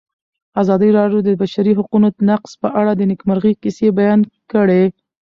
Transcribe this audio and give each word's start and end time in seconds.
ازادي 0.61 0.89
راډیو 0.99 1.19
د 1.23 1.27
د 1.27 1.29
بشري 1.41 1.73
حقونو 1.79 2.07
نقض 2.29 2.51
په 2.61 2.67
اړه 2.79 2.91
د 2.95 3.01
نېکمرغۍ 3.09 3.53
کیسې 3.61 3.87
بیان 3.99 4.19
کړې. 4.51 4.83